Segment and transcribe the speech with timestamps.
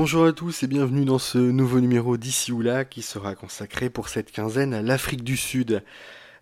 [0.00, 3.90] Bonjour à tous et bienvenue dans ce nouveau numéro d'ici ou là qui sera consacré
[3.90, 5.82] pour cette quinzaine à l'Afrique du Sud.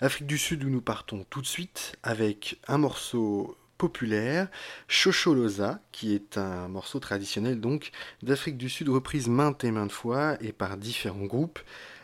[0.00, 4.46] Afrique du Sud où nous partons tout de suite avec un morceau populaire,
[4.86, 7.90] Chocholosa, qui est un morceau traditionnel donc
[8.22, 11.58] d'Afrique du Sud reprise maintes et maintes fois et par différents groupes.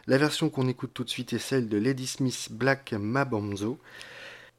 [0.08, 3.78] La version qu'on écoute tout de suite est celle de Lady Smith Black Mabamzo.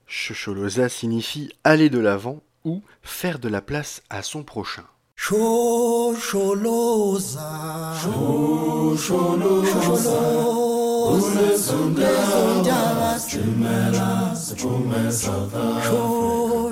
[0.08, 4.86] Chocholosa signifie aller de l'avant ou faire de la place à son prochain.
[6.16, 7.48] Shosholoza.
[8.96, 10.20] Shosholoza.
[11.16, 15.54] Unezondaba stimela siphume south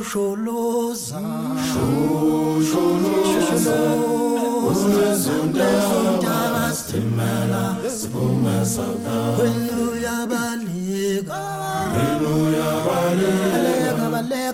[0.04, 1.22] shosholoza.
[1.70, 3.78] Shosholoza.
[4.68, 7.64] Unezondaba stimela
[7.98, 9.08] siphume south
[9.40, 13.73] wenu yabalika baleka unezondaba stimela siphume south wenu yabalika wenu yabalika baleka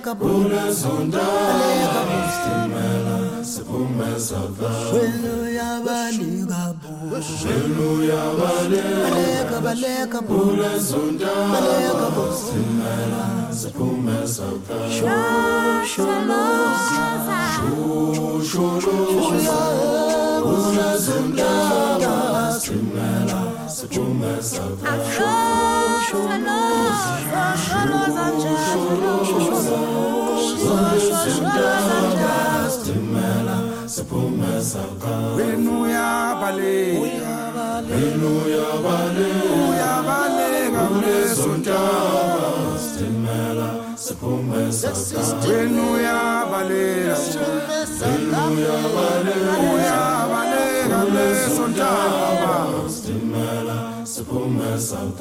[0.08, 4.08] unezondaba baleka stimela siphume
[33.86, 34.62] siphume
[35.38, 37.02] wenu yabaleka
[37.90, 43.70] uyabaleka yabaleka uyabaleka kulezontaba stimela
[54.70, 55.20] siphume south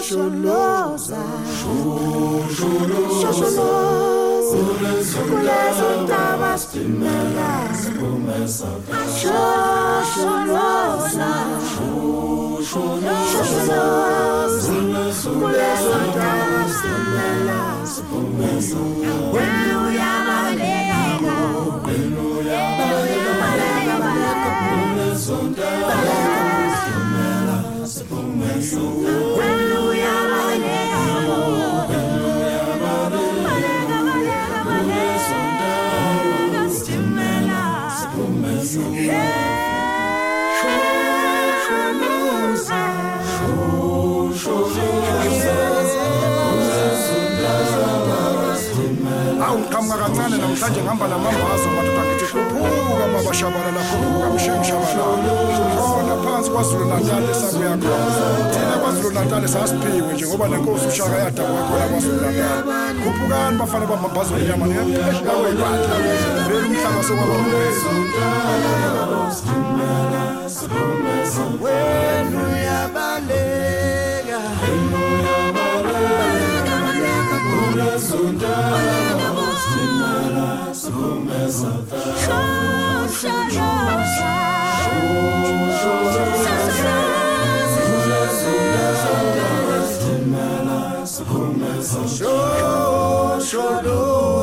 [0.00, 1.22] Shosholoza,
[3.20, 4.58] shosholoza,
[5.28, 7.50] kulezondaba stimela.
[7.82, 8.88] siphume south
[9.20, 10.38] Shosholoza,
[12.64, 13.82] shosholoza,
[15.40, 17.58] kulezondaba stimela.
[18.40, 19.27] Wenu
[50.08, 54.97] kancane namhlanje ngihamba namambazo madoda ngithi khuphuka mabashabalala khuphuka mshengishabalala
[56.48, 62.20] phansi kwazulu natali esabuya khona thina kwazulu natali sasiphiwe njengoba lenkosi ushaka yadabwa khona kwazulu
[62.20, 65.96] natali khuphukani bafana bamabhazo enyama niyaphehlakweyibandla
[66.48, 67.86] vele umhlaba sokwaba mwezi
[92.24, 94.37] wenu yabaleka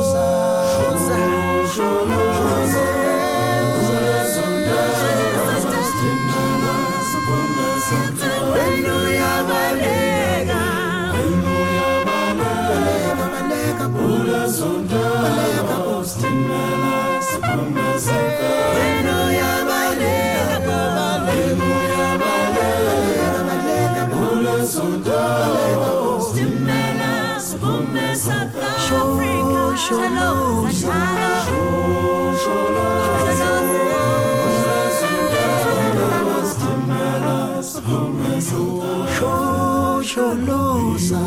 [40.16, 41.20] shosholoza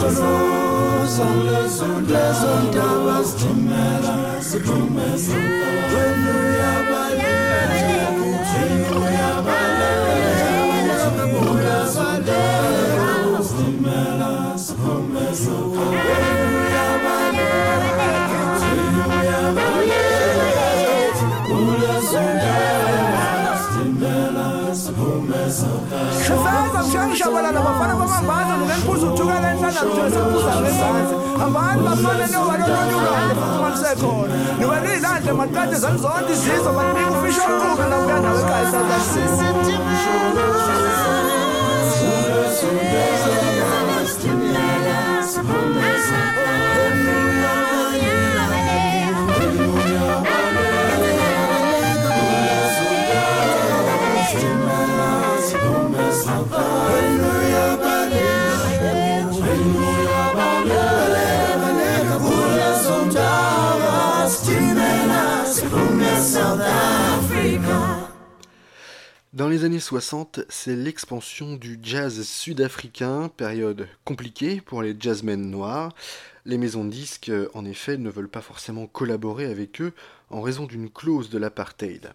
[0.00, 1.26] shosholoza
[2.12, 5.02] lezondaba stimela siphume
[5.94, 6.55] wenu
[27.36, 27.86] balala bafana.
[69.32, 75.94] Dans les années 60, c'est l'expansion du jazz sud-africain, période compliquée pour les jazzmen noirs.
[76.44, 79.92] Les maisons de disques, en effet, ne veulent pas forcément collaborer avec eux
[80.30, 82.12] en raison d'une clause de l'apartheid.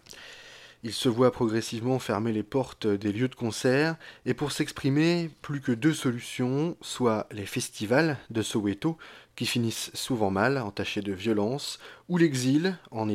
[0.84, 3.94] Ils se voient progressivement fermer les portes des lieux de concert,
[4.26, 8.98] et pour s'exprimer, plus que deux solutions, soit les festivals de Soweto,
[9.36, 13.08] qui finissent souvent mal, entachés de violence, ou l'exil en,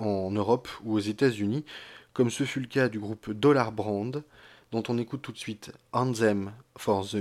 [0.00, 1.64] en Europe ou aux États-Unis,
[2.12, 4.22] comme ce fut le cas du groupe Dollar Brand,
[4.70, 7.16] dont on écoute tout de suite Anthem for the